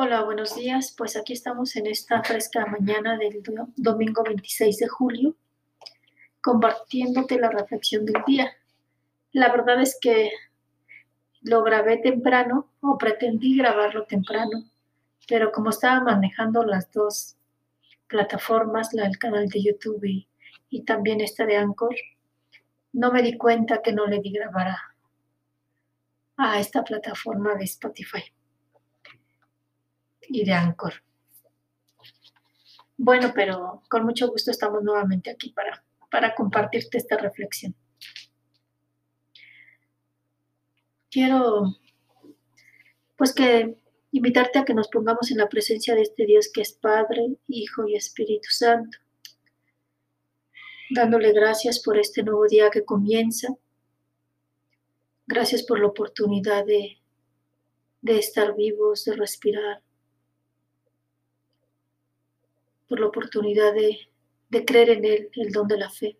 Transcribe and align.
Hola, 0.00 0.22
buenos 0.22 0.54
días. 0.54 0.94
Pues 0.96 1.16
aquí 1.16 1.32
estamos 1.32 1.74
en 1.74 1.88
esta 1.88 2.22
fresca 2.22 2.64
mañana 2.66 3.18
del 3.18 3.42
domingo 3.74 4.22
26 4.22 4.78
de 4.78 4.86
julio, 4.86 5.34
compartiéndote 6.40 7.36
la 7.36 7.50
reflexión 7.50 8.06
del 8.06 8.22
día. 8.24 8.52
La 9.32 9.50
verdad 9.50 9.82
es 9.82 9.98
que 10.00 10.30
lo 11.40 11.64
grabé 11.64 11.96
temprano 11.96 12.70
o 12.80 12.96
pretendí 12.96 13.58
grabarlo 13.58 14.04
temprano, 14.04 14.70
pero 15.26 15.50
como 15.50 15.70
estaba 15.70 15.98
manejando 16.00 16.62
las 16.62 16.92
dos 16.92 17.34
plataformas, 18.06 18.92
la 18.92 19.02
del 19.02 19.18
canal 19.18 19.48
de 19.48 19.64
YouTube 19.64 20.28
y, 20.68 20.84
también 20.84 21.20
esta 21.20 21.44
de 21.44 21.56
Anchor, 21.56 21.96
no 22.92 23.10
me 23.10 23.20
di 23.20 23.36
cuenta 23.36 23.82
que 23.82 23.92
no 23.92 24.06
le 24.06 24.20
di 24.20 24.30
grabar 24.30 24.76
a 26.36 26.60
esta 26.60 26.84
plataforma 26.84 27.56
de 27.56 27.64
Spotify 27.64 28.22
y 30.28 30.44
de 30.44 30.52
Anchor. 30.52 30.94
Bueno, 32.96 33.32
pero 33.34 33.82
con 33.88 34.04
mucho 34.04 34.28
gusto 34.28 34.50
estamos 34.50 34.82
nuevamente 34.82 35.30
aquí 35.30 35.50
para, 35.50 35.84
para 36.10 36.34
compartirte 36.34 36.98
esta 36.98 37.16
reflexión. 37.16 37.74
Quiero, 41.10 41.76
pues 43.16 43.32
que 43.32 43.78
invitarte 44.12 44.58
a 44.58 44.64
que 44.64 44.74
nos 44.74 44.88
pongamos 44.88 45.30
en 45.30 45.38
la 45.38 45.48
presencia 45.48 45.94
de 45.94 46.02
este 46.02 46.26
Dios 46.26 46.50
que 46.52 46.60
es 46.60 46.72
Padre, 46.72 47.36
Hijo 47.46 47.86
y 47.86 47.96
Espíritu 47.96 48.48
Santo, 48.50 48.98
dándole 50.90 51.32
gracias 51.32 51.80
por 51.80 51.98
este 51.98 52.22
nuevo 52.22 52.46
día 52.46 52.70
que 52.70 52.84
comienza. 52.84 53.48
Gracias 55.26 55.62
por 55.62 55.78
la 55.78 55.88
oportunidad 55.88 56.64
de, 56.64 56.98
de 58.00 58.18
estar 58.18 58.56
vivos, 58.56 59.04
de 59.04 59.14
respirar, 59.14 59.82
por 62.88 63.00
la 63.00 63.06
oportunidad 63.06 63.74
de, 63.74 64.08
creer 64.64 64.90
en 64.90 65.04
Él, 65.04 65.30
el 65.34 65.52
don 65.52 65.68
de 65.68 65.76
la 65.76 65.90
fe. 65.90 66.18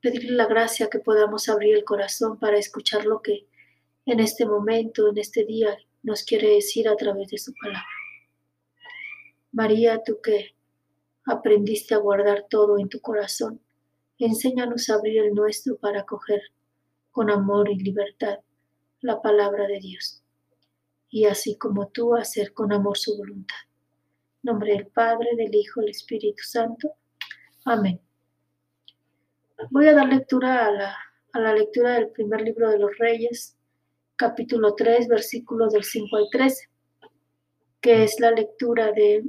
Pedirle 0.00 0.32
la 0.32 0.46
gracia 0.46 0.88
que 0.90 0.98
podamos 0.98 1.48
abrir 1.48 1.76
el 1.76 1.84
corazón 1.84 2.38
para 2.38 2.58
escuchar 2.58 3.04
lo 3.04 3.22
que 3.22 3.46
en 4.06 4.18
este 4.18 4.46
momento, 4.46 5.08
en 5.08 5.18
este 5.18 5.44
día, 5.44 5.76
nos 6.02 6.24
quiere 6.24 6.54
decir 6.54 6.88
a 6.88 6.96
través 6.96 7.28
de 7.28 7.38
su 7.38 7.52
palabra. 7.54 7.86
María, 9.52 10.02
tú 10.02 10.18
que 10.20 10.56
aprendiste 11.24 11.94
a 11.94 11.98
guardar 11.98 12.46
todo 12.48 12.78
en 12.78 12.88
tu 12.88 13.00
corazón, 13.00 13.60
enséñanos 14.18 14.88
a 14.88 14.94
abrir 14.94 15.18
el 15.18 15.34
nuestro 15.34 15.76
para 15.76 16.00
acoger 16.00 16.40
con 17.12 17.30
amor 17.30 17.70
y 17.70 17.76
libertad 17.76 18.40
la 19.00 19.20
palabra 19.20 19.66
de 19.66 19.78
Dios 19.78 20.21
y 21.12 21.26
así 21.26 21.56
como 21.56 21.88
tú 21.88 22.16
hacer 22.16 22.54
con 22.54 22.72
amor 22.72 22.96
su 22.96 23.16
voluntad. 23.16 23.54
nombre 24.42 24.72
del 24.72 24.86
Padre, 24.86 25.36
del 25.36 25.54
Hijo, 25.54 25.80
del 25.80 25.90
Espíritu 25.90 26.42
Santo. 26.42 26.94
Amén. 27.66 28.00
Voy 29.70 29.86
a 29.86 29.94
dar 29.94 30.08
lectura 30.08 30.66
a 30.66 30.70
la, 30.72 30.96
a 31.34 31.38
la 31.38 31.54
lectura 31.54 31.92
del 31.92 32.08
primer 32.08 32.40
libro 32.40 32.70
de 32.70 32.78
los 32.78 32.96
Reyes, 32.98 33.56
capítulo 34.16 34.74
3, 34.74 35.06
versículos 35.06 35.74
del 35.74 35.84
5 35.84 36.16
al 36.16 36.26
13, 36.32 36.68
que 37.80 38.02
es 38.02 38.18
la 38.18 38.30
lectura 38.32 38.90
de... 38.90 39.22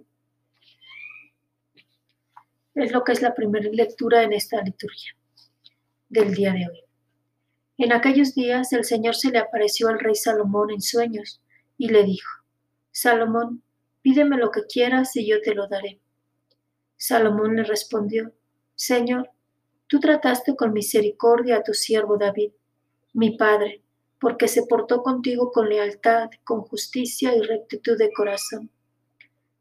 Es 2.76 2.92
lo 2.92 3.04
que 3.04 3.12
es 3.12 3.22
la 3.22 3.36
primera 3.36 3.70
lectura 3.70 4.24
en 4.24 4.34
esta 4.34 4.62
liturgia 4.64 5.16
del 6.10 6.34
día 6.34 6.54
de 6.54 6.66
hoy. 6.66 6.80
En 7.78 7.92
aquellos 7.92 8.34
días 8.34 8.72
el 8.72 8.86
Señor 8.86 9.16
se 9.16 9.32
le 9.32 9.38
apareció 9.38 9.90
al 9.90 10.00
rey 10.00 10.16
Salomón 10.16 10.72
en 10.72 10.82
sueños 10.82 11.43
y 11.84 11.90
le 11.90 12.06
dijo, 12.06 12.32
Salomón, 12.92 13.62
pídeme 14.02 14.38
lo 14.38 14.52
que 14.52 14.66
quieras 14.66 15.18
y 15.18 15.28
yo 15.28 15.42
te 15.42 15.54
lo 15.54 15.68
daré. 15.68 16.00
Salomón 16.96 17.58
le 17.58 17.66
respondió, 17.66 18.32
Señor, 18.74 19.32
tú 19.88 20.00
trataste 20.00 20.56
con 20.56 20.72
misericordia 20.72 21.58
a 21.58 21.62
tu 21.62 21.74
siervo 21.74 22.18
David, 22.18 22.54
mi 23.12 23.38
padre, 23.38 23.84
porque 24.18 24.48
se 24.48 24.66
portó 24.66 25.04
contigo 25.04 25.52
con 25.52 25.68
lealtad, 25.68 26.30
con 26.46 26.62
justicia 26.62 27.36
y 27.36 27.42
rectitud 27.42 27.98
de 27.98 28.14
corazón. 28.14 28.70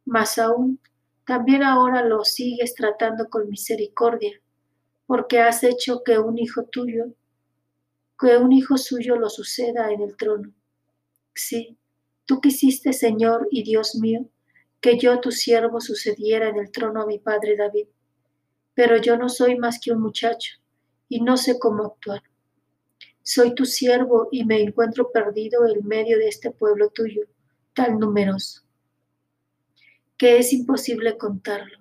Mas 0.04 0.38
aún, 0.38 0.78
también 1.26 1.64
ahora 1.64 2.04
lo 2.04 2.22
sigues 2.22 2.76
tratando 2.76 3.28
con 3.30 3.50
misericordia, 3.50 4.40
porque 5.08 5.40
has 5.40 5.64
hecho 5.64 6.04
que 6.04 6.20
un 6.20 6.38
hijo 6.38 6.66
tuyo, 6.66 7.06
que 8.16 8.36
un 8.36 8.52
hijo 8.52 8.78
suyo 8.78 9.16
lo 9.16 9.28
suceda 9.28 9.90
en 9.90 10.02
el 10.02 10.16
trono. 10.16 10.52
Sí, 11.34 11.76
Tú 12.24 12.40
quisiste, 12.40 12.92
Señor 12.92 13.48
y 13.50 13.64
Dios 13.64 13.96
mío, 13.96 14.28
que 14.80 14.98
yo, 14.98 15.20
tu 15.20 15.32
siervo, 15.32 15.80
sucediera 15.80 16.48
en 16.48 16.56
el 16.56 16.70
trono 16.70 17.02
a 17.02 17.06
mi 17.06 17.18
padre 17.18 17.56
David. 17.56 17.86
Pero 18.74 18.96
yo 18.96 19.16
no 19.16 19.28
soy 19.28 19.56
más 19.56 19.80
que 19.80 19.92
un 19.92 20.00
muchacho 20.00 20.54
y 21.08 21.20
no 21.20 21.36
sé 21.36 21.58
cómo 21.58 21.84
actuar. 21.84 22.22
Soy 23.22 23.54
tu 23.54 23.64
siervo 23.64 24.28
y 24.30 24.44
me 24.44 24.60
encuentro 24.60 25.10
perdido 25.10 25.66
en 25.66 25.86
medio 25.86 26.18
de 26.18 26.28
este 26.28 26.50
pueblo 26.50 26.90
tuyo, 26.90 27.22
tan 27.74 27.98
numeroso, 27.98 28.62
que 30.16 30.38
es 30.38 30.52
imposible 30.52 31.18
contarlo. 31.18 31.78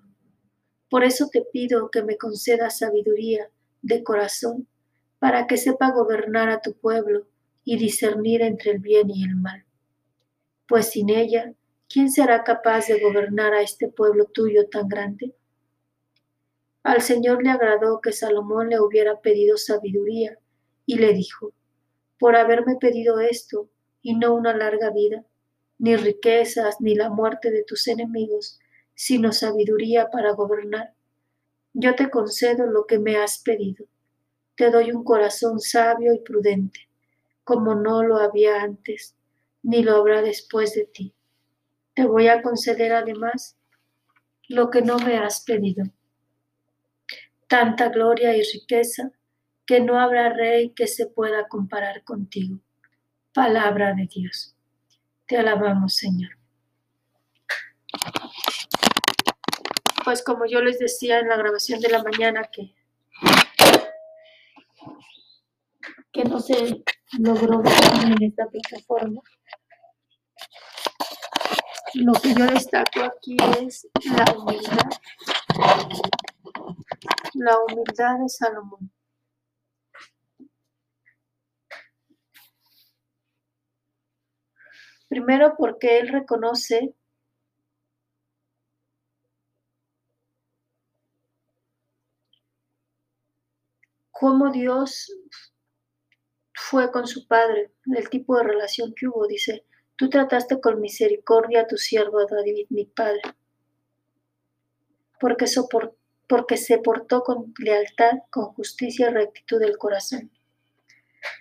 Por 0.90 1.04
eso 1.04 1.30
te 1.32 1.42
pido 1.42 1.90
que 1.90 2.04
me 2.04 2.18
concedas 2.18 2.80
sabiduría 2.80 3.50
de 3.82 4.04
corazón 4.04 4.68
para 5.20 5.48
que 5.48 5.58
sepa 5.58 5.92
gobernar 5.92 6.50
a 6.50 6.62
tu 6.62 6.74
pueblo 6.74 7.28
y 7.64 7.78
discernir 7.78 8.42
entre 8.42 8.72
el 8.72 8.80
bien 8.80 9.10
y 9.10 9.24
el 9.24 9.36
mal 9.36 9.66
pues 10.72 10.92
sin 10.92 11.10
ella, 11.10 11.54
¿quién 11.90 12.10
será 12.10 12.46
capaz 12.46 12.88
de 12.88 13.02
gobernar 13.02 13.54
a 13.54 13.62
este 13.62 13.90
pueblo 13.90 14.24
tuyo 14.28 14.70
tan 14.70 14.88
grande? 14.88 15.36
Al 16.82 17.02
Señor 17.02 17.44
le 17.44 17.50
agradó 17.50 18.00
que 18.00 18.14
Salomón 18.14 18.70
le 18.70 18.80
hubiera 18.80 19.20
pedido 19.20 19.58
sabiduría 19.58 20.40
y 20.86 20.96
le 20.96 21.12
dijo, 21.12 21.52
por 22.18 22.38
haberme 22.38 22.78
pedido 22.78 23.20
esto 23.20 23.70
y 24.02 24.16
no 24.16 24.34
una 24.34 24.56
larga 24.56 24.92
vida, 24.92 25.26
ni 25.78 25.98
riquezas, 25.98 26.78
ni 26.80 26.96
la 26.96 27.10
muerte 27.10 27.52
de 27.52 27.66
tus 27.66 27.90
enemigos, 27.90 28.58
sino 28.96 29.34
sabiduría 29.34 30.10
para 30.10 30.32
gobernar. 30.32 30.94
Yo 31.74 31.96
te 31.96 32.10
concedo 32.10 32.66
lo 32.66 32.86
que 32.86 32.98
me 32.98 33.18
has 33.18 33.40
pedido. 33.40 33.88
Te 34.56 34.72
doy 34.72 34.94
un 34.94 35.04
corazón 35.04 35.60
sabio 35.60 36.14
y 36.14 36.20
prudente, 36.20 36.88
como 37.44 37.76
no 37.76 38.04
lo 38.04 38.20
había 38.20 38.62
antes 38.62 39.18
ni 39.64 39.84
lo 39.84 39.96
habrá 39.96 40.22
después 40.22 40.74
de 40.74 40.86
ti. 40.86 41.14
Te 41.94 42.06
voy 42.06 42.28
a 42.28 42.42
conceder 42.42 42.94
además 42.94 43.58
lo 44.48 44.70
que 44.70 44.82
no 44.82 44.98
me 45.00 45.18
has 45.18 45.44
pedido. 45.44 45.86
Tanta 47.48 47.90
gloria 47.90 48.36
y 48.36 48.44
riqueza 48.44 49.12
que 49.66 49.80
no 49.80 50.00
habrá 50.00 50.30
rey 50.30 50.74
que 50.74 50.88
se 50.88 51.08
pueda 51.08 51.48
comparar 51.48 52.04
contigo. 52.04 52.60
Palabra 53.34 53.94
de 53.94 54.08
Dios. 54.08 54.56
Te 55.26 55.38
alabamos, 55.38 55.96
Señor. 55.96 56.32
Pues 60.04 60.24
como 60.24 60.46
yo 60.46 60.62
les 60.62 60.80
decía 60.80 61.20
en 61.20 61.30
la 61.30 61.38
grabación 61.38 61.80
de 61.80 61.90
la 61.90 62.04
mañana 62.04 62.50
que, 62.52 62.74
que 66.12 66.24
no 66.24 66.40
se 66.40 66.84
logró 67.20 67.62
en 68.04 68.24
esta 68.24 68.48
plataforma, 68.48 69.22
lo 71.96 72.14
que 72.14 72.34
yo 72.34 72.46
destaco 72.46 73.02
aquí 73.04 73.38
es 73.60 73.88
la 74.06 74.34
humildad. 74.38 74.90
La 77.34 77.58
humildad 77.60 78.20
de 78.20 78.30
Salomón. 78.30 78.92
Primero 85.10 85.56
porque 85.58 86.00
él 86.00 86.08
reconoce 86.08 86.96
cómo 94.12 94.52
Dios 94.52 95.12
fue 96.72 96.90
con 96.90 97.06
su 97.06 97.28
padre, 97.28 97.72
el 97.96 98.10
tipo 98.10 98.38
de 98.38 98.44
relación 98.44 98.94
que 98.96 99.08
hubo. 99.08 99.28
Dice, 99.28 99.66
Tú 100.02 100.10
trataste 100.10 100.60
con 100.60 100.82
misericordia 100.82 101.62
a 101.62 101.68
tu 101.68 101.78
siervo 101.78 102.26
David, 102.26 102.66
mi 102.70 102.86
padre, 102.86 103.22
porque, 105.20 105.46
porque 106.28 106.58
se 106.58 106.80
portó 106.80 107.22
con 107.22 107.54
lealtad, 107.60 108.14
con 108.32 108.46
justicia 108.46 109.12
y 109.12 109.14
rectitud 109.14 109.60
del 109.60 109.78
corazón. 109.78 110.32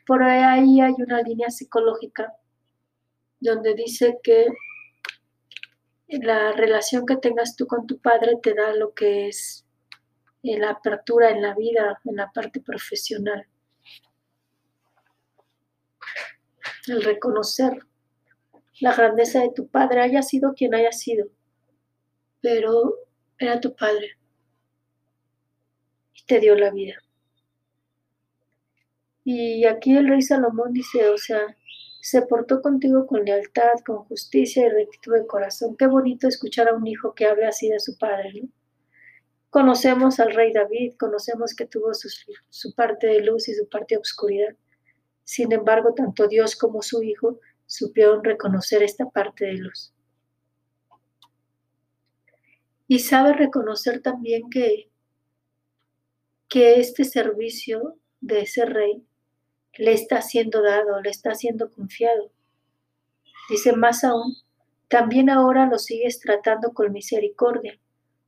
Por 0.07 0.23
ahí 0.23 0.79
hay 0.79 0.93
una 0.99 1.23
línea 1.23 1.49
psicológica 1.49 2.35
donde 3.39 3.73
dice 3.73 4.19
que 4.23 4.49
la 6.09 6.53
relación 6.53 7.07
que 7.07 7.17
tengas 7.17 7.57
tú 7.57 7.67
con 7.67 7.87
tu 7.87 7.99
padre 7.99 8.41
te 8.43 8.53
da 8.53 8.75
lo 8.75 8.93
que 8.93 9.29
es 9.29 9.65
eh, 10.43 10.59
la 10.59 10.73
apertura 10.73 11.31
en 11.31 11.41
la 11.41 11.55
vida, 11.55 11.99
en 12.05 12.17
la 12.17 12.31
parte 12.31 12.61
profesional. 12.61 13.47
El 16.87 17.03
reconocer 17.03 17.87
la 18.81 18.95
grandeza 18.95 19.41
de 19.41 19.53
tu 19.55 19.69
padre, 19.69 20.01
haya 20.01 20.23
sido 20.23 20.55
quien 20.55 20.75
haya 20.75 20.93
sido, 20.93 21.27
pero 22.41 22.95
era 23.39 23.61
tu 23.61 23.75
padre 23.75 24.17
y 26.15 26.25
te 26.25 26.41
dio 26.41 26.55
la 26.55 26.71
vida. 26.71 26.95
Y 29.25 29.65
aquí 29.67 29.97
el 29.97 30.09
rey 30.09 30.23
Salomón 30.23 30.73
dice, 30.73 31.09
o 31.11 31.19
sea, 31.19 31.57
se 32.01 32.23
portó 32.23 32.63
contigo 32.63 33.07
con 33.07 33.25
lealtad, 33.25 33.81
con 33.85 34.05
justicia 34.05 34.67
y 34.67 34.71
rectitud 34.71 35.15
de 35.15 35.27
corazón. 35.27 35.77
Qué 35.77 35.87
bonito 35.87 36.27
escuchar 36.27 36.69
a 36.69 36.75
un 36.75 36.87
hijo 36.87 37.15
que 37.15 37.27
hable 37.27 37.47
así 37.47 37.69
de 37.69 37.79
su 37.79 37.99
padre, 37.99 38.33
¿no? 38.43 38.49
Conocemos 39.51 40.21
al 40.21 40.33
rey 40.33 40.53
David, 40.53 40.95
conocemos 40.99 41.55
que 41.55 41.67
tuvo 41.67 41.93
su, 41.93 42.09
su 42.49 42.75
parte 42.75 43.09
de 43.09 43.21
luz 43.21 43.49
y 43.49 43.55
su 43.55 43.69
parte 43.69 43.97
de 43.97 44.01
oscuridad. 44.01 44.55
Sin 45.31 45.53
embargo, 45.53 45.95
tanto 45.95 46.27
Dios 46.27 46.57
como 46.57 46.83
su 46.83 47.05
hijo 47.05 47.39
supieron 47.65 48.25
reconocer 48.25 48.83
esta 48.83 49.09
parte 49.09 49.47
de 49.47 49.59
luz. 49.59 49.95
Y 52.89 52.99
sabe 52.99 53.35
reconocer 53.35 54.03
también 54.03 54.51
que, 54.51 54.91
que 56.49 56.81
este 56.81 57.05
servicio 57.05 57.97
de 58.21 58.41
ese 58.41 58.65
rey 58.65 59.07
le 59.75 59.93
está 59.93 60.21
siendo 60.21 60.63
dado, 60.63 61.01
le 61.01 61.11
está 61.11 61.37
siendo 61.37 61.71
confiado. 61.71 62.33
Dice 63.49 63.73
más 63.73 64.03
aún, 64.03 64.35
también 64.89 65.31
ahora 65.31 65.67
lo 65.67 65.79
sigues 65.79 66.19
tratando 66.19 66.73
con 66.73 66.91
misericordia, 66.91 67.79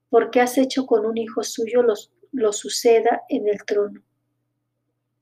porque 0.08 0.40
has 0.40 0.56
hecho 0.56 0.86
con 0.86 1.04
un 1.04 1.18
hijo 1.18 1.42
suyo 1.42 1.82
lo, 1.82 1.94
lo 2.30 2.52
suceda 2.52 3.22
en 3.28 3.48
el 3.48 3.64
trono. 3.64 4.04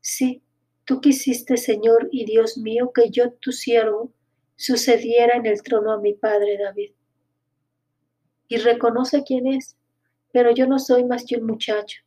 Sí, 0.03 0.43
tú 0.91 1.01
quisiste, 1.01 1.57
Señor 1.57 2.09
y 2.11 2.25
Dios 2.25 2.59
mío, 2.59 2.91
que 2.93 3.11
yo, 3.11 3.31
tu 3.35 3.53
siervo, 3.53 4.13
sucediera 4.57 5.37
en 5.37 5.47
el 5.47 5.63
trono 5.63 5.93
a 5.93 6.01
mi 6.01 6.15
padre 6.15 6.59
David. 6.59 6.91
Y 8.49 8.57
reconoce 8.57 9.23
quién 9.23 9.47
es, 9.47 9.77
pero 10.33 10.51
yo 10.51 10.67
no 10.67 10.81
soy 10.81 11.05
más 11.05 11.25
que 11.25 11.37
un 11.37 11.47
muchacho, 11.47 12.03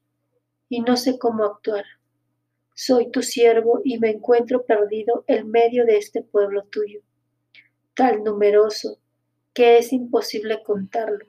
y 0.68 0.82
no 0.82 0.98
sé 0.98 1.18
cómo 1.18 1.46
actuar. 1.46 1.86
Soy 2.76 3.10
tu 3.10 3.22
siervo 3.22 3.80
y 3.86 4.00
me 4.00 4.10
encuentro 4.10 4.66
perdido 4.66 5.24
en 5.28 5.50
medio 5.50 5.86
de 5.86 5.96
este 5.96 6.22
pueblo 6.22 6.66
tuyo, 6.66 7.00
tal 7.94 8.22
numeroso 8.22 9.00
que 9.54 9.78
es 9.78 9.94
imposible 9.94 10.62
contarlo. 10.62 11.26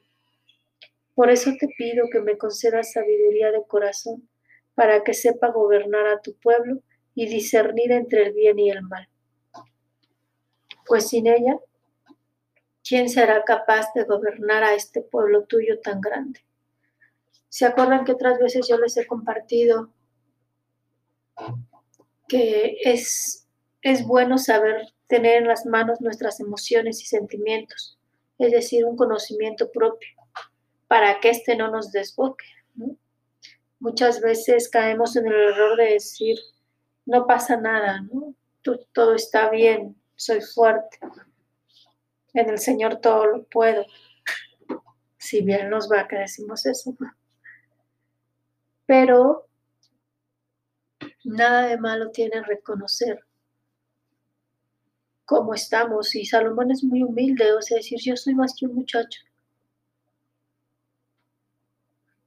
Por 1.15 1.31
eso 1.31 1.53
te 1.61 1.69
pido 1.79 2.09
que 2.11 2.21
me 2.21 2.37
concedas 2.37 2.91
sabiduría 2.91 3.53
de 3.53 3.63
corazón 3.65 4.29
para 4.75 5.05
que 5.05 5.15
sepa 5.15 5.53
gobernar 5.53 6.09
a 6.09 6.21
tu 6.21 6.35
pueblo 6.35 6.83
y 7.15 7.27
discernir 7.27 7.93
entre 7.93 8.27
el 8.27 8.33
bien 8.33 8.59
y 8.59 8.71
el 8.71 8.83
mal. 8.83 9.09
Pues 10.87 11.09
sin 11.09 11.27
ella, 11.27 11.59
¿quién 12.87 13.09
será 13.09 13.45
capaz 13.45 13.93
de 13.95 14.05
gobernar 14.05 14.65
a 14.65 14.75
este 14.75 15.01
pueblo 15.01 15.45
tuyo 15.45 15.81
tan 15.81 16.01
grande? 16.01 16.41
¿Se 17.49 17.65
acuerdan 17.65 18.05
que 18.05 18.13
otras 18.13 18.39
veces 18.39 18.67
yo 18.69 18.79
les 18.79 18.97
he 18.97 19.07
compartido 19.07 19.93
que 22.29 22.79
es, 22.85 23.47
es 23.83 24.07
bueno 24.07 24.39
saber 24.39 24.95
tener 25.07 25.43
en 25.43 25.49
las 25.49 25.67
manos 25.67 26.01
nuestras 26.01 26.41
emociones 26.41 27.01
y 27.03 27.07
sentimientos, 27.07 27.99
es 28.39 28.53
decir, 28.53 28.85
un 28.85 28.97
conocimiento 28.97 29.71
propio, 29.71 30.09
para 30.89 31.21
que 31.21 31.31
éste 31.31 31.57
no 31.57 31.71
nos 31.71 31.93
desboque. 31.93 32.47
Muchas 33.79 34.21
veces 34.21 34.69
caemos 34.69 35.17
en 35.17 35.27
el 35.27 35.35
error 35.35 35.77
de 35.77 35.93
decir, 35.93 36.39
no 37.07 37.27
pasa 37.27 37.57
nada, 37.57 38.01
¿no? 38.03 38.35
todo 38.93 39.15
está 39.15 39.51
bien, 39.51 39.95
soy 40.17 40.41
fuerte, 40.41 40.99
en 42.33 42.49
el 42.49 42.59
Señor 42.59 43.01
todo 43.01 43.27
lo 43.27 43.45
puedo. 43.45 43.85
Si 45.19 45.43
bien 45.43 45.71
nos 45.71 45.91
va 45.91 46.09
que 46.09 46.17
decimos 46.17 46.67
eso. 46.67 46.97
Pero 48.87 49.49
Nada 51.25 51.69
de 51.69 51.79
malo 51.79 52.11
tiene 52.11 52.43
reconocer 52.43 53.25
cómo 55.25 55.55
estamos. 55.55 56.15
Y 56.15 56.27
Salomón 56.27 56.71
es 56.71 56.85
muy 56.85 57.03
humilde, 57.03 57.53
o 57.55 57.63
sea, 57.63 57.79
decir, 57.79 57.99
yo 58.01 58.15
soy 58.17 58.35
más 58.35 58.55
que 58.55 58.67
un 58.67 58.75
muchacho. 58.75 59.23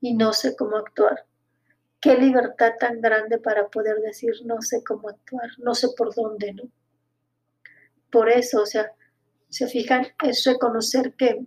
Y 0.01 0.15
no 0.15 0.33
sé 0.33 0.55
cómo 0.55 0.77
actuar. 0.77 1.25
Qué 1.99 2.15
libertad 2.15 2.73
tan 2.79 3.01
grande 3.01 3.39
para 3.39 3.67
poder 3.69 3.97
decir, 4.01 4.33
no 4.45 4.61
sé 4.61 4.83
cómo 4.83 5.09
actuar, 5.09 5.49
no 5.57 5.73
sé 5.73 5.87
por 5.97 6.13
dónde, 6.13 6.53
¿no? 6.53 6.63
Por 8.11 8.29
eso, 8.29 8.61
o 8.61 8.65
sea, 8.65 8.91
se 9.49 9.67
fijan, 9.67 10.07
es 10.23 10.43
reconocer 10.45 11.13
que 11.15 11.45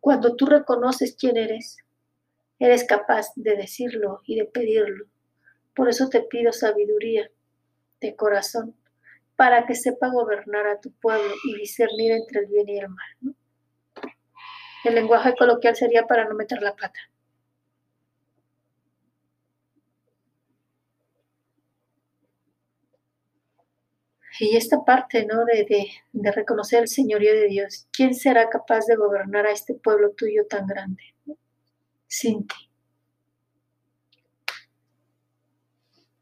cuando 0.00 0.36
tú 0.36 0.46
reconoces 0.46 1.16
quién 1.18 1.36
eres, 1.36 1.78
eres 2.58 2.84
capaz 2.84 3.26
de 3.36 3.56
decirlo 3.56 4.20
y 4.24 4.36
de 4.36 4.44
pedirlo. 4.44 5.06
Por 5.74 5.88
eso 5.88 6.08
te 6.08 6.22
pido 6.22 6.52
sabiduría 6.52 7.30
de 8.00 8.16
corazón 8.16 8.76
para 9.36 9.66
que 9.66 9.74
sepa 9.74 10.08
gobernar 10.08 10.66
a 10.66 10.80
tu 10.80 10.90
pueblo 10.92 11.34
y 11.44 11.56
discernir 11.56 12.12
entre 12.12 12.40
el 12.40 12.46
bien 12.46 12.68
y 12.68 12.78
el 12.78 12.88
mal. 12.88 13.34
El 14.84 14.94
lenguaje 14.94 15.34
coloquial 15.36 15.76
sería 15.76 16.06
para 16.06 16.26
no 16.26 16.34
meter 16.34 16.62
la 16.62 16.74
pata. 16.74 16.98
Y 24.38 24.56
esta 24.56 24.84
parte, 24.84 25.24
¿no? 25.26 25.44
De, 25.44 25.88
de, 26.12 26.32
reconocer 26.32 26.82
el 26.82 26.88
señorío 26.88 27.32
de 27.32 27.46
Dios. 27.46 27.88
¿Quién 27.92 28.14
será 28.14 28.48
capaz 28.50 28.86
de 28.86 28.96
gobernar 28.96 29.46
a 29.46 29.52
este 29.52 29.74
pueblo 29.74 30.10
tuyo 30.10 30.46
tan 30.46 30.66
grande? 30.66 31.02
Sin 32.06 32.46
ti. 32.46 32.54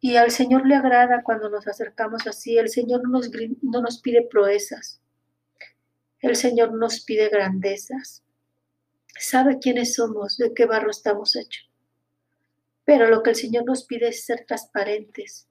Y 0.01 0.17
al 0.17 0.31
Señor 0.31 0.67
le 0.67 0.77
agrada 0.77 1.23
cuando 1.23 1.49
nos 1.49 1.67
acercamos 1.67 2.27
así. 2.27 2.59
El 2.59 2.69
Señor 2.69 3.03
no 3.03 3.11
nos, 3.11 3.31
no 3.63 3.81
nos 3.81 4.01
pide 4.01 4.27
proezas. 4.31 5.01
El 6.21 6.37
Señor 6.37 6.73
nos 6.75 7.03
pide 7.03 7.29
grandezas. 7.29 8.23
Sabe 9.19 9.59
quiénes 9.59 9.95
somos, 9.95 10.37
de 10.37 10.53
qué 10.55 10.67
barro 10.67 10.91
estamos 10.91 11.37
hechos. 11.37 11.71
Pero 12.85 13.09
lo 13.09 13.23
que 13.23 13.31
el 13.31 13.37
Señor 13.37 13.65
nos 13.65 13.85
pide 13.85 14.09
es 14.09 14.25
ser 14.27 14.45
transparentes, 14.47 15.49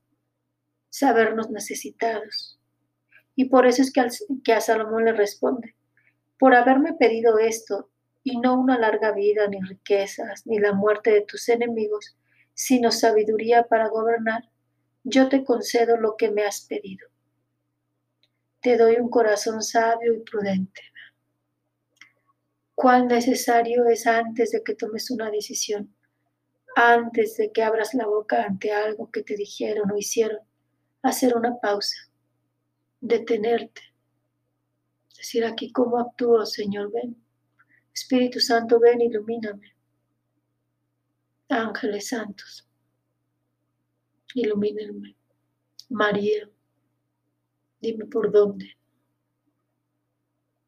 sabernos 0.93 1.49
necesitados. 1.49 2.59
Y 3.35 3.45
por 3.45 3.65
eso 3.65 3.81
es 3.81 3.91
que, 3.91 4.05
que 4.43 4.53
a 4.53 4.61
Salomón 4.61 5.05
le 5.05 5.13
responde, 5.13 5.75
por 6.37 6.53
haberme 6.53 6.93
pedido 6.93 7.39
esto, 7.39 7.89
y 8.23 8.37
no 8.37 8.53
una 8.53 8.77
larga 8.77 9.11
vida, 9.11 9.47
ni 9.47 9.59
riquezas, 9.59 10.45
ni 10.45 10.59
la 10.59 10.71
muerte 10.71 11.09
de 11.09 11.21
tus 11.21 11.49
enemigos, 11.49 12.15
sino 12.53 12.91
sabiduría 12.91 13.63
para 13.63 13.89
gobernar, 13.89 14.47
yo 15.03 15.29
te 15.29 15.43
concedo 15.43 15.97
lo 15.97 16.15
que 16.15 16.29
me 16.29 16.43
has 16.43 16.61
pedido. 16.61 17.07
Te 18.61 18.77
doy 18.77 18.97
un 18.97 19.09
corazón 19.09 19.63
sabio 19.63 20.13
y 20.13 20.19
prudente. 20.19 20.81
Cuán 22.75 23.07
necesario 23.07 23.87
es 23.87 24.05
antes 24.05 24.51
de 24.51 24.61
que 24.63 24.75
tomes 24.75 25.09
una 25.09 25.31
decisión, 25.31 25.95
antes 26.75 27.35
de 27.37 27.51
que 27.51 27.63
abras 27.63 27.95
la 27.95 28.05
boca 28.05 28.43
ante 28.43 28.71
algo 28.71 29.09
que 29.09 29.23
te 29.23 29.35
dijeron 29.35 29.89
o 29.91 29.97
hicieron, 29.97 30.39
hacer 31.03 31.35
una 31.35 31.59
pausa, 31.59 32.09
detenerte, 33.01 33.81
decir 35.15 35.45
aquí 35.45 35.71
cómo 35.71 35.99
actúo, 35.99 36.45
Señor, 36.45 36.91
ven. 36.91 37.21
Espíritu 37.93 38.39
Santo, 38.39 38.79
ven, 38.79 39.01
ilumíname. 39.01 39.75
Ángeles 41.49 42.07
santos, 42.07 42.67
ilumínenme. 44.33 45.15
María, 45.89 46.49
dime 47.79 48.05
por 48.05 48.31
dónde. 48.31 48.75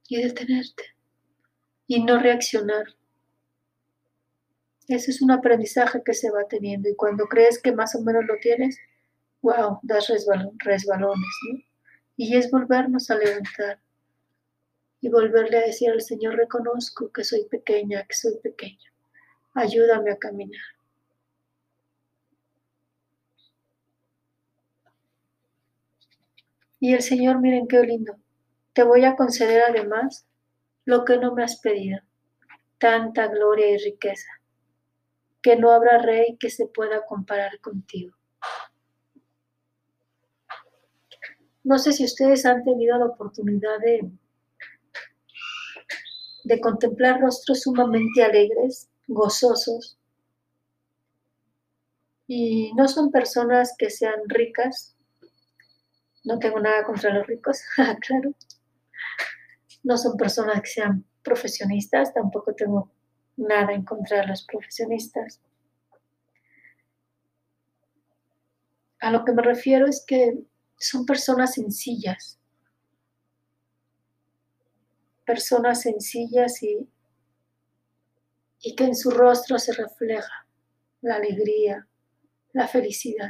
Y 0.07 0.21
detenerte 0.21 0.83
y 1.87 2.03
no 2.03 2.19
reaccionar. 2.19 2.85
Ese 4.87 5.09
es 5.09 5.21
un 5.21 5.31
aprendizaje 5.31 6.03
que 6.03 6.13
se 6.13 6.29
va 6.29 6.47
teniendo 6.47 6.89
y 6.89 6.95
cuando 6.95 7.25
crees 7.25 7.59
que 7.59 7.71
más 7.71 7.95
o 7.95 8.01
menos 8.01 8.23
lo 8.25 8.35
tienes, 8.39 8.77
wow, 9.45 9.79
das 9.83 10.07
resbalones, 10.07 11.35
¿no? 11.47 11.59
Y 12.17 12.35
es 12.35 12.49
volvernos 12.49 13.11
a 13.11 13.15
levantar 13.15 13.79
y 15.01 15.09
volverle 15.09 15.57
a 15.57 15.67
decir 15.67 15.91
al 15.91 16.01
Señor, 16.01 16.35
reconozco 16.35 17.11
que 17.11 17.23
soy 17.23 17.45
pequeña, 17.45 18.03
que 18.07 18.15
soy 18.15 18.37
pequeña. 18.41 18.91
Ayúdame 19.53 20.11
a 20.11 20.17
caminar. 20.17 20.63
Y 26.79 26.93
el 26.93 27.01
Señor, 27.01 27.39
miren 27.39 27.67
qué 27.67 27.81
lindo, 27.81 28.15
te 28.73 28.83
voy 28.83 29.05
a 29.05 29.15
conceder 29.15 29.61
además 29.69 30.25
lo 30.85 31.05
que 31.05 31.17
no 31.17 31.33
me 31.35 31.43
has 31.43 31.59
pedido, 31.59 31.99
tanta 32.79 33.27
gloria 33.27 33.69
y 33.69 33.77
riqueza, 33.77 34.29
que 35.41 35.55
no 35.55 35.71
habrá 35.71 35.99
rey 35.99 36.35
que 36.39 36.49
se 36.49 36.67
pueda 36.67 37.05
comparar 37.05 37.59
contigo. 37.59 38.15
No 41.65 41.79
sé 41.79 41.93
si 41.93 42.05
ustedes 42.05 42.45
han 42.45 42.63
tenido 42.63 42.95
la 42.99 43.07
oportunidad 43.07 43.79
de, 43.79 44.07
de 46.43 46.61
contemplar 46.61 47.19
rostros 47.19 47.61
sumamente 47.61 48.23
alegres, 48.23 48.87
gozosos. 49.07 49.97
Y 52.27 52.71
no 52.75 52.87
son 52.87 53.09
personas 53.09 53.73
que 53.79 53.89
sean 53.89 54.13
ricas. 54.27 54.95
No 56.23 56.37
tengo 56.37 56.59
nada 56.59 56.83
contra 56.83 57.11
los 57.11 57.25
ricos, 57.25 57.61
claro. 58.01 58.35
No 59.81 59.97
son 59.97 60.17
personas 60.17 60.61
que 60.61 60.69
sean 60.69 61.03
profesionistas, 61.23 62.13
tampoco 62.13 62.53
tengo 62.53 62.91
nada 63.37 63.73
en 63.73 63.83
contra 63.83 64.21
de 64.21 64.27
los 64.27 64.45
profesionistas. 64.45 65.41
A 68.99 69.09
lo 69.09 69.25
que 69.25 69.31
me 69.31 69.41
refiero 69.41 69.87
es 69.87 70.05
que 70.05 70.45
son 70.77 71.05
personas 71.05 71.53
sencillas, 71.53 72.39
personas 75.25 75.81
sencillas 75.81 76.61
y, 76.63 76.87
y 78.61 78.75
que 78.75 78.83
en 78.83 78.95
su 78.95 79.11
rostro 79.11 79.57
se 79.57 79.73
refleja 79.73 80.47
la 81.01 81.15
alegría, 81.15 81.87
la 82.53 82.67
felicidad. 82.67 83.29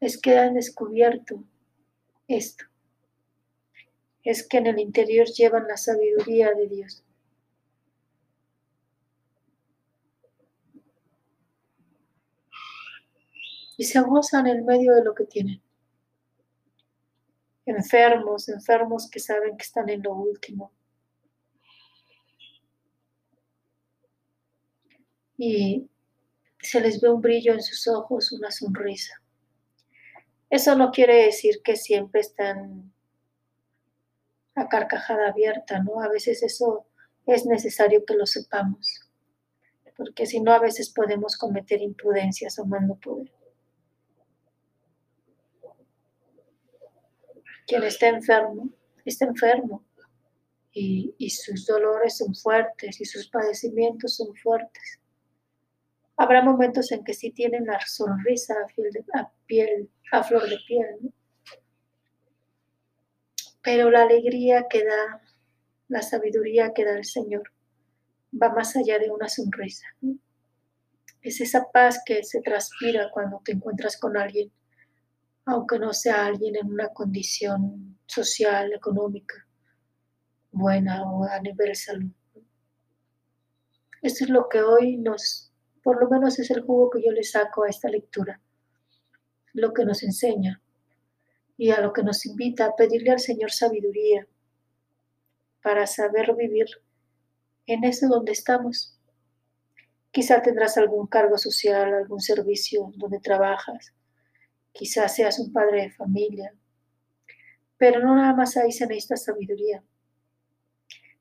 Es 0.00 0.20
que 0.20 0.38
han 0.38 0.54
descubierto 0.54 1.42
esto. 2.28 2.64
Es 4.22 4.46
que 4.46 4.58
en 4.58 4.66
el 4.66 4.78
interior 4.78 5.26
llevan 5.26 5.66
la 5.66 5.76
sabiduría 5.76 6.52
de 6.52 6.68
Dios. 6.68 7.02
Y 13.78 13.84
se 13.84 14.00
gozan 14.02 14.46
en 14.46 14.66
medio 14.66 14.94
de 14.94 15.04
lo 15.04 15.14
que 15.14 15.24
tienen 15.24 15.62
enfermos, 17.68 18.48
enfermos 18.48 19.10
que 19.10 19.20
saben 19.20 19.56
que 19.56 19.64
están 19.64 19.88
en 19.88 20.02
lo 20.02 20.14
último. 20.14 20.72
Y 25.36 25.88
se 26.60 26.80
les 26.80 27.00
ve 27.00 27.10
un 27.10 27.20
brillo 27.20 27.52
en 27.52 27.62
sus 27.62 27.86
ojos, 27.86 28.32
una 28.32 28.50
sonrisa. 28.50 29.22
Eso 30.50 30.74
no 30.74 30.90
quiere 30.90 31.26
decir 31.26 31.60
que 31.62 31.76
siempre 31.76 32.22
están 32.22 32.92
a 34.54 34.68
carcajada 34.68 35.28
abierta, 35.28 35.80
¿no? 35.80 36.00
A 36.00 36.08
veces 36.08 36.42
eso 36.42 36.86
es 37.26 37.46
necesario 37.46 38.04
que 38.04 38.14
lo 38.14 38.26
sepamos, 38.26 39.08
porque 39.96 40.26
si 40.26 40.40
no 40.40 40.52
a 40.52 40.58
veces 40.58 40.90
podemos 40.90 41.36
cometer 41.36 41.82
imprudencias 41.82 42.58
o 42.58 42.64
mando 42.64 42.96
poder. 42.96 43.37
Quien 47.68 47.84
está 47.84 48.08
enfermo, 48.08 48.70
está 49.04 49.26
enfermo. 49.26 49.84
Y, 50.72 51.30
sus 51.30 51.66
dolores 51.66 52.18
son 52.18 52.34
fuertes 52.34 53.00
y 53.00 53.04
sus 53.04 53.28
padecimientos 53.28 54.16
son 54.16 54.34
fuertes. 54.36 55.00
Habrá 56.16 56.42
momentos 56.42 56.90
en 56.92 57.04
que 57.04 57.14
sí 57.14 57.30
tienen 57.30 57.66
la 57.66 57.78
sonrisa 57.84 58.54
a, 59.14 59.32
piel, 59.46 59.90
a 60.12 60.22
flor 60.22 60.48
de 60.48 60.56
piel, 60.66 61.12
pero 63.62 63.90
la 63.90 64.02
alegría 64.02 64.66
que 64.70 64.84
da, 64.84 65.20
la 65.88 66.02
sabiduría 66.02 66.72
que 66.72 66.84
da 66.84 66.96
el 66.96 67.04
Señor 67.04 67.52
va 68.40 68.50
más 68.50 68.76
allá 68.76 68.98
de 68.98 69.10
una 69.10 69.28
sonrisa. 69.28 69.86
Es 71.22 71.40
esa 71.40 71.70
paz 71.70 72.00
que 72.06 72.22
se 72.22 72.40
transpira 72.40 73.10
cuando 73.12 73.42
te 73.44 73.52
encuentras 73.52 73.98
con 73.98 74.16
alguien 74.16 74.52
aunque 75.48 75.78
no 75.78 75.94
sea 75.94 76.26
alguien 76.26 76.56
en 76.56 76.70
una 76.70 76.88
condición 76.88 77.98
social, 78.06 78.72
económica 78.72 79.46
buena 80.50 81.10
o 81.10 81.24
a 81.24 81.40
nivel 81.40 81.68
de 81.68 81.74
salud. 81.74 82.10
Esto 84.02 84.24
es 84.24 84.30
lo 84.30 84.48
que 84.48 84.60
hoy 84.60 84.96
nos, 84.96 85.50
por 85.82 86.00
lo 86.00 86.08
menos 86.08 86.38
es 86.38 86.50
el 86.50 86.62
jugo 86.62 86.90
que 86.90 87.02
yo 87.02 87.12
le 87.12 87.22
saco 87.22 87.64
a 87.64 87.68
esta 87.68 87.88
lectura, 87.88 88.40
lo 89.54 89.72
que 89.72 89.84
nos 89.84 90.02
enseña 90.02 90.62
y 91.56 91.70
a 91.70 91.80
lo 91.80 91.92
que 91.92 92.02
nos 92.02 92.26
invita 92.26 92.66
a 92.66 92.76
pedirle 92.76 93.10
al 93.10 93.20
Señor 93.20 93.50
sabiduría 93.50 94.26
para 95.62 95.86
saber 95.86 96.34
vivir 96.36 96.66
en 97.66 97.84
ese 97.84 98.06
donde 98.06 98.32
estamos. 98.32 98.96
Quizá 100.10 100.42
tendrás 100.42 100.76
algún 100.76 101.06
cargo 101.06 101.38
social, 101.38 101.94
algún 101.94 102.20
servicio 102.20 102.92
donde 102.96 103.18
trabajas, 103.18 103.92
quizás 104.78 105.16
seas 105.16 105.40
un 105.40 105.52
padre 105.52 105.82
de 105.82 105.90
familia, 105.90 106.54
pero 107.76 108.00
no 108.00 108.14
nada 108.14 108.32
más 108.32 108.56
ahí 108.56 108.70
se 108.70 108.86
necesita 108.86 109.16
sabiduría. 109.16 109.82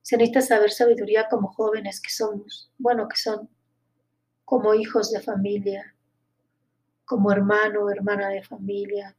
Se 0.04 0.16
necesita 0.16 0.42
saber 0.42 0.72
sabiduría 0.72 1.28
como 1.28 1.48
jóvenes 1.48 2.00
que 2.00 2.12
somos, 2.12 2.72
bueno, 2.78 3.08
que 3.08 3.18
son, 3.18 3.50
como 4.46 4.76
hijos 4.76 5.12
de 5.12 5.22
familia, 5.22 5.96
como 7.04 7.32
hermano 7.32 7.86
o 7.86 7.90
hermana 7.90 8.30
de 8.30 8.44
familia, 8.44 9.16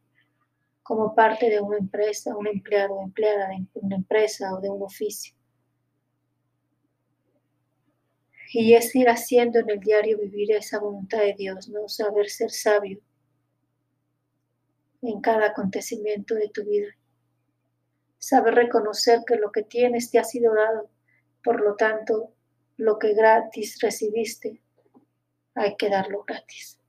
como 0.81 1.13
parte 1.13 1.49
de 1.49 1.59
una 1.59 1.77
empresa, 1.77 2.35
un 2.35 2.47
empleado 2.47 2.93
o 2.93 3.03
empleada 3.03 3.49
de 3.49 3.67
una 3.73 3.97
empresa 3.97 4.55
o 4.55 4.61
de 4.61 4.69
un 4.69 4.81
oficio. 4.81 5.35
Y 8.53 8.73
es 8.73 8.95
ir 8.95 9.09
haciendo 9.09 9.59
en 9.59 9.69
el 9.69 9.79
diario 9.79 10.17
vivir 10.17 10.53
esa 10.53 10.79
voluntad 10.79 11.19
de 11.19 11.35
Dios, 11.37 11.67
¿no? 11.69 11.87
Saber 11.87 12.29
ser 12.29 12.49
sabio, 12.49 12.99
en 15.01 15.21
cada 15.21 15.47
acontecimiento 15.47 16.35
de 16.35 16.49
tu 16.49 16.63
vida. 16.65 16.89
Saber 18.17 18.55
reconocer 18.55 19.21
que 19.25 19.35
lo 19.35 19.51
que 19.51 19.63
tienes 19.63 20.11
te 20.11 20.19
ha 20.19 20.23
sido 20.23 20.53
dado, 20.53 20.89
por 21.43 21.61
lo 21.61 21.75
tanto, 21.75 22.33
lo 22.77 22.99
que 22.99 23.13
gratis 23.13 23.79
recibiste, 23.81 24.61
hay 25.55 25.75
que 25.77 25.89
darlo 25.89 26.23
gratis. 26.25 26.79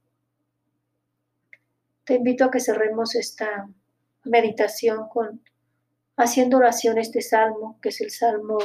Te 2.05 2.15
invito 2.15 2.45
a 2.45 2.51
que 2.51 2.61
cerremos 2.61 3.15
esta 3.15 3.69
meditación 4.25 5.09
con 5.09 5.43
haciendo 6.17 6.59
oración 6.59 6.99
este 6.99 7.23
salmo, 7.23 7.79
que 7.81 7.91
es 7.91 8.01
el 8.01 8.11
Salmo 8.11 8.59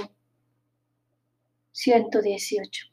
118. 1.72 2.88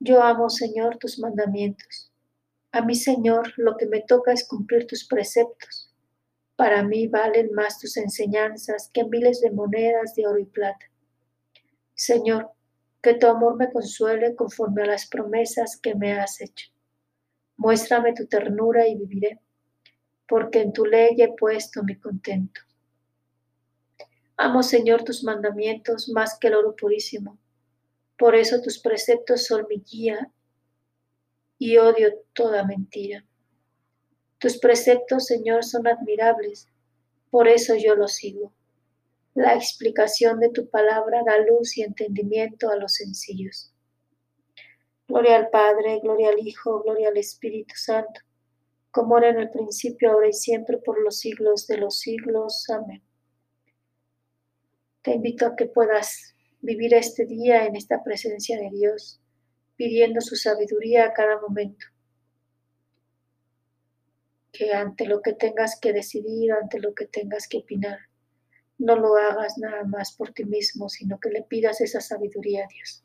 Yo 0.00 0.22
amo, 0.22 0.50
Señor, 0.50 0.98
tus 0.98 1.18
mandamientos 1.18 2.09
a 2.72 2.82
mí, 2.82 2.94
Señor, 2.94 3.52
lo 3.56 3.76
que 3.76 3.86
me 3.86 4.02
toca 4.02 4.32
es 4.32 4.46
cumplir 4.46 4.86
tus 4.86 5.04
preceptos. 5.04 5.92
Para 6.54 6.84
mí 6.84 7.08
valen 7.08 7.52
más 7.52 7.78
tus 7.78 7.96
enseñanzas 7.96 8.90
que 8.92 9.04
miles 9.04 9.40
de 9.40 9.50
monedas 9.50 10.14
de 10.14 10.26
oro 10.26 10.38
y 10.38 10.44
plata. 10.44 10.86
Señor, 11.94 12.50
que 13.02 13.14
tu 13.14 13.26
amor 13.26 13.56
me 13.56 13.72
consuele 13.72 14.36
conforme 14.36 14.82
a 14.82 14.86
las 14.86 15.06
promesas 15.06 15.76
que 15.78 15.94
me 15.94 16.12
has 16.12 16.40
hecho. 16.40 16.70
Muéstrame 17.56 18.14
tu 18.14 18.26
ternura 18.26 18.86
y 18.86 18.96
viviré, 18.96 19.40
porque 20.28 20.60
en 20.60 20.72
tu 20.72 20.84
ley 20.84 21.16
he 21.18 21.34
puesto 21.34 21.82
mi 21.82 21.98
contento. 21.98 22.60
Amo, 24.36 24.62
Señor, 24.62 25.02
tus 25.02 25.24
mandamientos 25.24 26.08
más 26.08 26.38
que 26.38 26.48
el 26.48 26.54
oro 26.54 26.76
purísimo. 26.76 27.38
Por 28.16 28.34
eso 28.34 28.60
tus 28.60 28.78
preceptos 28.78 29.46
son 29.46 29.66
mi 29.68 29.80
guía 29.80 30.30
y 31.60 31.76
odio 31.76 32.14
toda 32.32 32.64
mentira. 32.64 33.22
Tus 34.38 34.58
preceptos, 34.58 35.26
Señor, 35.26 35.62
son 35.62 35.86
admirables, 35.86 36.68
por 37.30 37.48
eso 37.48 37.74
yo 37.76 37.94
los 37.94 38.14
sigo. 38.14 38.54
La 39.34 39.54
explicación 39.54 40.40
de 40.40 40.48
tu 40.48 40.70
palabra 40.70 41.22
da 41.24 41.36
luz 41.38 41.76
y 41.76 41.82
entendimiento 41.82 42.70
a 42.70 42.76
los 42.76 42.94
sencillos. 42.94 43.74
Gloria 45.06 45.36
al 45.36 45.50
Padre, 45.50 46.00
gloria 46.02 46.30
al 46.30 46.38
Hijo, 46.38 46.82
gloria 46.82 47.08
al 47.08 47.18
Espíritu 47.18 47.74
Santo, 47.76 48.22
como 48.90 49.18
era 49.18 49.28
en 49.28 49.40
el 49.40 49.50
principio, 49.50 50.12
ahora 50.12 50.28
y 50.28 50.32
siempre, 50.32 50.78
por 50.78 50.98
los 50.98 51.18
siglos 51.18 51.66
de 51.66 51.76
los 51.76 51.98
siglos. 51.98 52.70
Amén. 52.70 53.02
Te 55.02 55.12
invito 55.12 55.44
a 55.44 55.56
que 55.56 55.66
puedas 55.66 56.34
vivir 56.62 56.94
este 56.94 57.26
día 57.26 57.66
en 57.66 57.76
esta 57.76 58.02
presencia 58.02 58.58
de 58.58 58.70
Dios 58.70 59.20
pidiendo 59.80 60.20
su 60.20 60.36
sabiduría 60.36 61.06
a 61.06 61.14
cada 61.14 61.40
momento. 61.40 61.86
Que 64.52 64.74
ante 64.74 65.06
lo 65.06 65.22
que 65.22 65.32
tengas 65.32 65.80
que 65.80 65.94
decidir, 65.94 66.52
ante 66.52 66.78
lo 66.78 66.92
que 66.92 67.06
tengas 67.06 67.48
que 67.48 67.56
opinar, 67.56 67.98
no 68.76 68.94
lo 68.96 69.16
hagas 69.16 69.56
nada 69.56 69.84
más 69.84 70.12
por 70.14 70.34
ti 70.34 70.44
mismo, 70.44 70.90
sino 70.90 71.18
que 71.18 71.30
le 71.30 71.44
pidas 71.44 71.80
esa 71.80 72.02
sabiduría 72.02 72.64
a 72.64 72.68
Dios. 72.68 73.02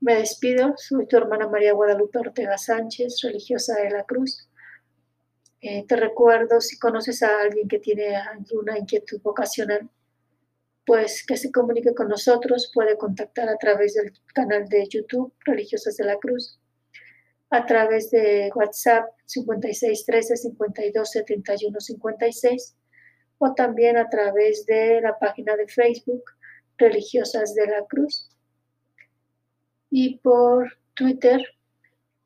Me 0.00 0.16
despido, 0.16 0.74
soy 0.76 1.06
tu 1.06 1.18
hermana 1.18 1.48
María 1.48 1.72
Guadalupe 1.72 2.18
Ortega 2.18 2.58
Sánchez, 2.58 3.20
religiosa 3.22 3.76
de 3.80 3.90
la 3.90 4.02
Cruz. 4.02 4.48
Eh, 5.60 5.86
te 5.86 5.94
recuerdo, 5.94 6.60
si 6.60 6.80
conoces 6.80 7.22
a 7.22 7.42
alguien 7.42 7.68
que 7.68 7.78
tiene 7.78 8.16
alguna 8.16 8.76
inquietud 8.76 9.20
vocacional, 9.22 9.88
pues 10.86 11.26
que 11.26 11.36
se 11.36 11.50
comunique 11.50 11.94
con 11.94 12.08
nosotros, 12.08 12.70
puede 12.72 12.96
contactar 12.96 13.48
a 13.48 13.58
través 13.58 13.94
del 13.94 14.12
canal 14.32 14.68
de 14.68 14.86
YouTube 14.88 15.34
Religiosas 15.44 15.96
de 15.96 16.04
la 16.04 16.16
Cruz. 16.16 16.60
a 17.48 17.64
través 17.64 18.10
de 18.10 18.50
WhatsApp 18.56 19.08
5613 19.24 20.36
52 20.36 21.10
71 21.10 21.80
56 21.80 22.76
o 23.38 23.54
también 23.54 23.96
a 23.96 24.08
través 24.08 24.66
de 24.66 25.00
la 25.00 25.16
página 25.18 25.54
de 25.56 25.68
Facebook 25.68 26.24
Religiosas 26.76 27.54
de 27.54 27.66
la 27.68 27.84
Cruz. 27.86 28.28
Y 29.90 30.18
por 30.18 30.76
Twitter 30.94 31.40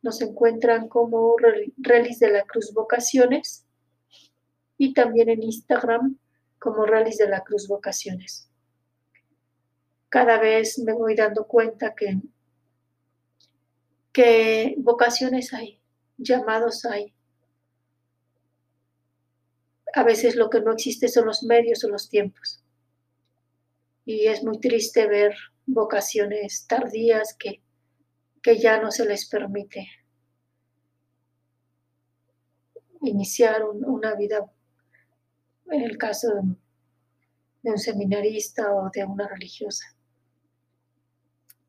nos 0.00 0.22
encuentran 0.22 0.88
como 0.88 1.36
Relis 1.76 2.18
de 2.18 2.30
la 2.30 2.42
Cruz 2.44 2.72
Vocaciones 2.72 3.66
y 4.78 4.94
también 4.94 5.28
en 5.28 5.42
Instagram 5.42 6.18
como 6.58 6.86
Relis 6.86 7.18
de 7.18 7.28
la 7.28 7.42
Cruz 7.42 7.68
Vocaciones. 7.68 8.49
Cada 10.10 10.38
vez 10.38 10.78
me 10.80 10.92
voy 10.92 11.14
dando 11.14 11.46
cuenta 11.46 11.94
que, 11.94 12.20
que 14.12 14.74
vocaciones 14.76 15.54
hay, 15.54 15.80
llamados 16.18 16.84
hay. 16.84 17.14
A 19.94 20.04
veces 20.04 20.36
lo 20.36 20.50
que 20.50 20.60
no 20.60 20.72
existe 20.72 21.08
son 21.08 21.24
los 21.24 21.42
medios 21.42 21.82
o 21.84 21.88
los 21.88 22.10
tiempos. 22.10 22.62
Y 24.04 24.26
es 24.26 24.44
muy 24.44 24.60
triste 24.60 25.06
ver 25.06 25.34
vocaciones 25.64 26.66
tardías 26.66 27.34
que 27.34 27.62
que 28.42 28.58
ya 28.58 28.80
no 28.80 28.90
se 28.90 29.04
les 29.04 29.28
permite 29.28 29.88
iniciar 33.02 33.64
una 33.64 34.14
vida, 34.14 34.50
en 35.66 35.82
el 35.82 35.96
caso 35.96 36.28
de 37.62 37.70
un 37.70 37.78
seminarista 37.78 38.74
o 38.74 38.90
de 38.90 39.04
una 39.04 39.28
religiosa, 39.28 39.94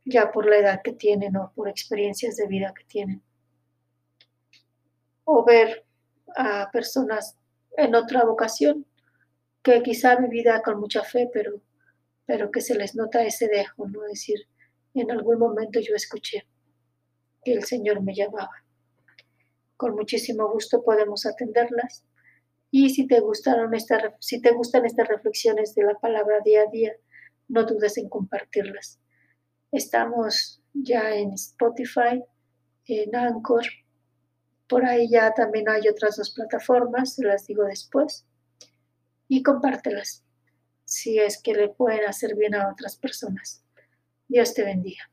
ya 0.05 0.31
por 0.31 0.49
la 0.49 0.57
edad 0.57 0.81
que 0.83 0.93
tienen 0.93 1.35
o 1.37 1.51
por 1.53 1.69
experiencias 1.69 2.35
de 2.35 2.47
vida 2.47 2.73
que 2.75 2.83
tienen. 2.85 3.21
O 5.23 5.45
ver 5.45 5.85
a 6.35 6.69
personas 6.71 7.37
en 7.77 7.95
otra 7.95 8.23
vocación 8.25 8.85
que 9.63 9.81
quizá 9.83 10.19
mi 10.19 10.27
vida 10.27 10.61
con 10.63 10.79
mucha 10.79 11.03
fe, 11.03 11.29
pero, 11.31 11.61
pero 12.25 12.51
que 12.51 12.61
se 12.61 12.75
les 12.75 12.95
nota 12.95 13.23
ese 13.23 13.47
dejo, 13.47 13.87
¿no? 13.87 14.01
Decir, 14.01 14.47
en 14.93 15.11
algún 15.11 15.37
momento 15.39 15.79
yo 15.79 15.95
escuché 15.95 16.47
que 17.43 17.53
el 17.53 17.63
Señor 17.63 18.01
me 18.01 18.13
llamaba. 18.13 18.65
Con 19.77 19.95
muchísimo 19.95 20.49
gusto 20.51 20.83
podemos 20.83 21.25
atenderlas. 21.25 22.05
Y 22.71 22.89
si 22.89 23.07
te, 23.07 23.19
gustaron 23.19 23.73
esta, 23.73 24.15
si 24.19 24.41
te 24.41 24.51
gustan 24.51 24.85
estas 24.85 25.07
reflexiones 25.07 25.75
de 25.75 25.83
la 25.83 25.95
palabra 25.95 26.39
día 26.43 26.61
a 26.61 26.71
día, 26.71 26.93
no 27.47 27.65
dudes 27.65 27.97
en 27.97 28.09
compartirlas. 28.09 28.99
Estamos 29.71 30.61
ya 30.73 31.15
en 31.15 31.33
Spotify, 31.33 32.23
en 32.85 33.15
Anchor. 33.15 33.65
Por 34.67 34.85
ahí 34.85 35.09
ya 35.09 35.33
también 35.33 35.69
hay 35.69 35.87
otras 35.87 36.17
dos 36.17 36.31
plataformas, 36.31 37.15
se 37.15 37.23
las 37.23 37.45
digo 37.47 37.63
después. 37.63 38.25
Y 39.27 39.43
compártelas 39.43 40.23
si 40.85 41.19
es 41.19 41.41
que 41.41 41.53
le 41.53 41.69
pueden 41.69 42.05
hacer 42.05 42.35
bien 42.35 42.55
a 42.55 42.69
otras 42.69 42.97
personas. 42.97 43.63
Dios 44.27 44.53
te 44.53 44.63
bendiga. 44.63 45.10